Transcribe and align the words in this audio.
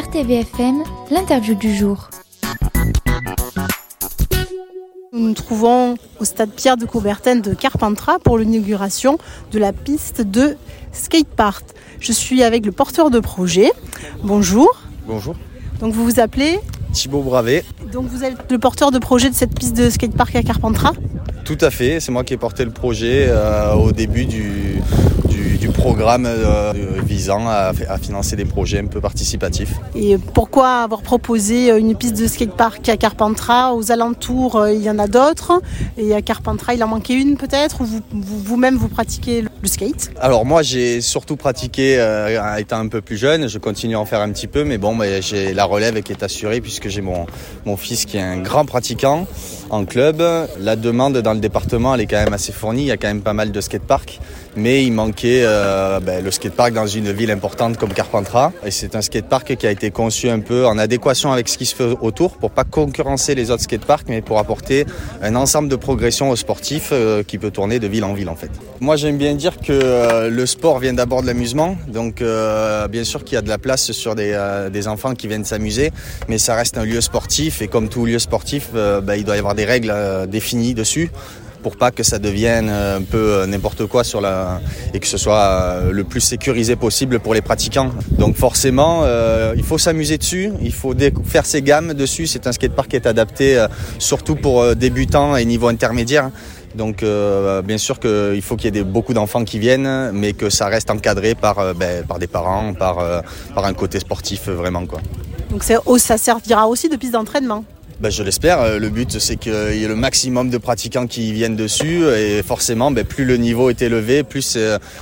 RTVFM, 0.00 0.82
l'interview 1.10 1.54
du 1.54 1.74
jour. 1.74 2.08
Nous 5.12 5.28
nous 5.28 5.34
trouvons 5.34 5.96
au 6.18 6.24
stade 6.24 6.48
Pierre 6.52 6.78
de 6.78 6.86
Coubertin 6.86 7.36
de 7.36 7.52
Carpentras 7.52 8.18
pour 8.18 8.38
l'inauguration 8.38 9.18
de 9.52 9.58
la 9.58 9.74
piste 9.74 10.22
de 10.22 10.56
skatepark. 10.92 11.66
Je 12.00 12.12
suis 12.12 12.42
avec 12.42 12.64
le 12.64 12.72
porteur 12.72 13.10
de 13.10 13.20
projet. 13.20 13.72
Bonjour. 14.24 14.70
Bonjour. 15.06 15.34
Donc 15.80 15.92
vous 15.92 16.04
vous 16.04 16.18
appelez 16.18 16.60
Thibaut 16.94 17.20
Bravet. 17.20 17.62
Donc 17.92 18.06
vous 18.06 18.24
êtes 18.24 18.50
le 18.50 18.58
porteur 18.58 18.92
de 18.92 18.98
projet 18.98 19.28
de 19.28 19.34
cette 19.34 19.54
piste 19.54 19.76
de 19.76 19.90
skatepark 19.90 20.34
à 20.34 20.42
Carpentras? 20.42 20.94
Tout 21.44 21.58
à 21.60 21.70
fait, 21.70 22.00
c'est 22.00 22.12
moi 22.12 22.24
qui 22.24 22.32
ai 22.32 22.38
porté 22.38 22.64
le 22.64 22.70
projet 22.70 23.26
euh, 23.28 23.74
au 23.74 23.92
début 23.92 24.24
du, 24.24 24.80
programme 25.80 26.26
euh, 26.26 26.72
visant 27.02 27.48
à, 27.48 27.72
à, 27.88 27.98
financer 27.98 28.36
des 28.36 28.44
projets 28.44 28.80
un 28.80 28.86
peu 28.86 29.00
participatifs. 29.00 29.72
Et 29.94 30.18
pourquoi 30.34 30.82
avoir 30.82 31.00
proposé 31.00 31.70
une 31.70 31.96
piste 31.96 32.20
de 32.20 32.26
skatepark 32.26 32.86
à 32.90 32.98
Carpentras 32.98 33.72
Aux 33.72 33.90
alentours, 33.90 34.56
euh, 34.56 34.72
il 34.72 34.82
y 34.82 34.90
en 34.90 34.98
a 34.98 35.06
d'autres. 35.06 35.62
Et 35.96 36.14
à 36.14 36.20
Carpentras, 36.20 36.74
il 36.74 36.84
en 36.84 36.88
manquait 36.88 37.14
une 37.14 37.38
peut-être 37.38 37.80
Ou 37.80 37.86
vous-même, 38.12 38.74
vous, 38.74 38.80
vous, 38.80 38.88
pratiquez 38.88 39.42
le 39.42 39.68
skate? 39.68 40.10
Alors 40.20 40.44
moi, 40.44 40.62
j'ai 40.62 41.00
surtout 41.00 41.36
pratiqué 41.36 41.98
euh, 41.98 42.56
étant 42.56 42.78
un 42.78 42.88
peu 42.88 43.00
plus 43.00 43.16
jeune. 43.16 43.48
Je 43.48 43.58
continue 43.58 43.96
à 43.96 44.00
en 44.00 44.04
faire 44.04 44.20
un 44.20 44.30
petit 44.30 44.48
peu, 44.48 44.64
mais 44.64 44.76
bon, 44.76 44.94
bah, 44.94 45.20
j'ai 45.22 45.54
la 45.54 45.64
relève 45.64 46.02
qui 46.02 46.12
est 46.12 46.22
assurée 46.22 46.60
puisque 46.60 46.88
j'ai 46.88 47.00
mon, 47.00 47.26
mon 47.64 47.78
fils 47.78 48.04
qui 48.04 48.18
est 48.18 48.22
un 48.22 48.38
grand 48.38 48.66
pratiquant 48.66 49.26
en 49.70 49.84
club. 49.84 50.22
La 50.58 50.76
demande 50.76 51.18
dans 51.18 51.32
le 51.32 51.40
département, 51.40 51.94
elle 51.94 52.02
est 52.02 52.06
quand 52.06 52.22
même 52.22 52.32
assez 52.32 52.52
fournie. 52.52 52.82
Il 52.82 52.88
y 52.88 52.92
a 52.92 52.96
quand 52.96 53.08
même 53.08 53.22
pas 53.22 53.32
mal 53.32 53.52
de 53.52 53.60
skateparks, 53.60 54.20
mais 54.56 54.84
il 54.84 54.92
manquait 54.92 55.42
euh, 55.44 56.00
ben, 56.00 56.22
le 56.22 56.30
skatepark 56.30 56.72
dans 56.72 56.86
une 56.86 57.12
ville 57.12 57.30
importante 57.30 57.76
comme 57.76 57.92
Carpentras. 57.92 58.52
Et 58.64 58.70
c'est 58.70 58.94
un 58.96 59.00
skatepark 59.00 59.56
qui 59.56 59.66
a 59.66 59.70
été 59.70 59.90
conçu 59.90 60.28
un 60.28 60.40
peu 60.40 60.66
en 60.66 60.78
adéquation 60.78 61.32
avec 61.32 61.48
ce 61.48 61.58
qui 61.58 61.66
se 61.66 61.74
fait 61.74 61.96
autour 62.00 62.36
pour 62.36 62.50
pas 62.50 62.64
concurrencer 62.64 63.34
les 63.34 63.50
autres 63.50 63.62
skateparks, 63.62 64.08
mais 64.08 64.22
pour 64.22 64.38
apporter 64.38 64.86
un 65.22 65.34
ensemble 65.34 65.68
de 65.68 65.76
progression 65.76 66.30
aux 66.30 66.36
sportifs 66.36 66.90
euh, 66.92 67.22
qui 67.22 67.38
peut 67.38 67.50
tourner 67.50 67.78
de 67.78 67.86
ville 67.86 68.04
en 68.04 68.14
ville 68.14 68.28
en 68.28 68.36
fait. 68.36 68.50
Moi 68.80 68.96
j'aime 68.96 69.16
bien 69.16 69.34
dire 69.34 69.58
que 69.58 69.72
euh, 69.72 70.30
le 70.30 70.46
sport 70.46 70.78
vient 70.78 70.92
d'abord 70.92 71.22
de 71.22 71.26
l'amusement, 71.26 71.76
donc 71.88 72.22
euh, 72.22 72.88
bien 72.88 73.04
sûr 73.04 73.24
qu'il 73.24 73.34
y 73.34 73.38
a 73.38 73.42
de 73.42 73.48
la 73.48 73.58
place 73.58 73.92
sur 73.92 74.14
des, 74.14 74.30
enfants 74.86 75.14
qui 75.14 75.28
viennent 75.28 75.44
s'amuser, 75.44 75.92
mais 76.28 76.38
ça 76.38 76.54
reste 76.54 76.78
un 76.78 76.84
lieu 76.84 77.00
sportif 77.00 77.60
et 77.60 77.68
comme 77.68 77.88
tout 77.88 78.06
lieu 78.06 78.18
sportif, 78.18 78.70
ben, 78.72 79.14
il 79.14 79.24
doit 79.24 79.36
y 79.36 79.38
avoir 79.38 79.54
des 79.54 79.59
règles 79.64 79.94
définies 80.28 80.74
dessus 80.74 81.10
pour 81.62 81.76
pas 81.76 81.90
que 81.90 82.02
ça 82.02 82.18
devienne 82.18 82.68
un 82.68 83.02
peu 83.02 83.44
n'importe 83.46 83.86
quoi 83.86 84.04
sur 84.04 84.20
la 84.20 84.60
et 84.94 85.00
que 85.00 85.06
ce 85.06 85.18
soit 85.18 85.80
le 85.90 86.04
plus 86.04 86.20
sécurisé 86.20 86.76
possible 86.76 87.20
pour 87.20 87.34
les 87.34 87.42
pratiquants. 87.42 87.90
Donc 88.18 88.36
forcément, 88.36 89.02
euh, 89.04 89.54
il 89.56 89.62
faut 89.62 89.78
s'amuser 89.78 90.18
dessus, 90.18 90.52
il 90.62 90.72
faut 90.72 90.94
faire 91.24 91.46
ses 91.46 91.62
gammes 91.62 91.94
dessus. 91.94 92.26
C'est 92.26 92.46
un 92.46 92.52
skatepark 92.52 92.88
qui 92.88 92.96
est 92.96 93.06
adapté 93.06 93.58
euh, 93.58 93.68
surtout 93.98 94.36
pour 94.36 94.62
euh, 94.62 94.74
débutants 94.74 95.36
et 95.36 95.44
niveau 95.44 95.68
intermédiaire. 95.68 96.30
Donc 96.74 97.02
euh, 97.02 97.62
bien 97.62 97.78
sûr 97.78 97.98
qu'il 97.98 98.42
faut 98.42 98.56
qu'il 98.56 98.66
y 98.66 98.68
ait 98.68 98.82
des, 98.82 98.84
beaucoup 98.84 99.12
d'enfants 99.12 99.44
qui 99.44 99.58
viennent, 99.58 100.12
mais 100.12 100.32
que 100.32 100.50
ça 100.50 100.68
reste 100.68 100.90
encadré 100.90 101.34
par, 101.34 101.74
ben, 101.74 102.04
des 102.18 102.26
parents, 102.28 102.74
par, 102.74 102.98
par 103.54 103.64
un 103.64 103.74
côté 103.74 103.98
sportif 103.98 104.48
vraiment. 104.48 104.86
Quoi. 104.86 105.00
Donc 105.50 105.64
ça 105.64 106.16
servira 106.16 106.68
aussi 106.68 106.88
de 106.88 106.94
piste 106.94 107.12
d'entraînement 107.12 107.64
ben, 108.00 108.10
je 108.10 108.22
l'espère. 108.22 108.78
Le 108.78 108.88
but, 108.88 109.18
c'est 109.18 109.36
qu'il 109.36 109.52
y 109.52 109.84
ait 109.84 109.88
le 109.88 109.96
maximum 109.96 110.50
de 110.50 110.58
pratiquants 110.58 111.06
qui 111.06 111.32
viennent 111.32 111.56
dessus. 111.56 112.04
Et 112.16 112.42
forcément, 112.42 112.90
ben, 112.90 113.04
plus 113.04 113.24
le 113.24 113.36
niveau 113.36 113.70
est 113.70 113.82
élevé, 113.82 114.22
plus 114.22 114.58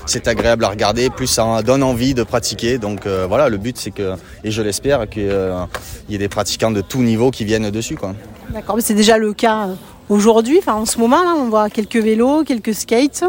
c'est 0.07 0.29
agréable 0.29 0.65
à 0.65 0.69
regarder, 0.69 1.11
plus 1.11 1.27
ça 1.27 1.63
donne 1.63 1.83
envie 1.83 2.15
de 2.15 2.23
pratiquer. 2.23 2.79
Donc 2.79 3.07
euh, 3.07 3.27
voilà, 3.29 3.49
le 3.49 3.57
but, 3.57 3.77
c'est 3.79 3.91
que, 3.91 4.15
et 4.45 4.51
je 4.51 4.63
l'espère, 4.63 5.09
qu'il 5.09 5.29
euh, 5.29 5.65
y 6.09 6.15
ait 6.15 6.19
des 6.19 6.29
pratiquants 6.29 6.71
de 6.71 6.81
tout 6.81 7.03
niveau 7.03 7.31
qui 7.31 7.45
viennent 7.45 7.71
dessus. 7.71 7.97
D'accord, 8.51 8.77
mais 8.77 8.83
c'est 8.83 8.95
déjà 8.95 9.19
le 9.19 9.33
cas 9.33 9.69
aujourd'hui. 10.08 10.58
Enfin, 10.58 10.75
en 10.75 10.87
ce 10.87 10.98
moment, 10.98 11.23
là, 11.23 11.35
on 11.37 11.48
voit 11.48 11.70
quelques 11.70 11.97
vélos, 11.97 12.45
quelques 12.45 12.75
skates. 12.75 13.25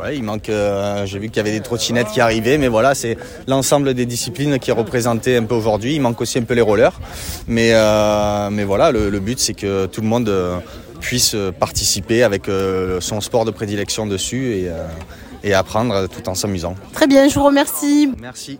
Ouais, 0.00 0.16
il 0.16 0.22
manque. 0.22 0.48
Euh, 0.48 1.04
J'ai 1.06 1.18
vu 1.18 1.28
qu'il 1.28 1.36
y 1.36 1.40
avait 1.40 1.52
des 1.52 1.60
trottinettes 1.60 2.08
qui 2.08 2.20
arrivaient, 2.20 2.58
mais 2.58 2.68
voilà, 2.68 2.94
c'est 2.94 3.16
l'ensemble 3.46 3.94
des 3.94 4.06
disciplines 4.06 4.58
qui 4.58 4.70
est 4.70 4.74
représenté 4.74 5.36
un 5.36 5.44
peu 5.44 5.54
aujourd'hui. 5.54 5.94
Il 5.96 6.00
manque 6.00 6.20
aussi 6.20 6.38
un 6.38 6.42
peu 6.42 6.54
les 6.54 6.60
rollers, 6.62 6.98
mais 7.46 7.70
euh, 7.74 8.48
mais 8.50 8.64
voilà, 8.64 8.92
le, 8.92 9.10
le 9.10 9.20
but 9.20 9.38
c'est 9.38 9.54
que 9.54 9.86
tout 9.86 10.00
le 10.00 10.06
monde 10.06 10.32
puisse 11.00 11.36
participer 11.58 12.22
avec 12.22 12.48
euh, 12.48 13.00
son 13.00 13.20
sport 13.20 13.44
de 13.44 13.50
prédilection 13.50 14.06
dessus 14.06 14.52
et, 14.54 14.70
et 15.44 15.54
apprendre 15.54 16.08
tout 16.08 16.28
en 16.28 16.34
s'amusant. 16.34 16.74
Très 16.92 17.06
bien, 17.06 17.28
je 17.28 17.34
vous 17.34 17.44
remercie. 17.44 18.10
Merci. 18.20 18.58